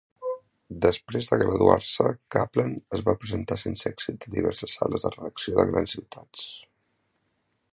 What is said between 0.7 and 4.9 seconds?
Després de graduar-se, Kaplan es va presentar sense èxit a diverses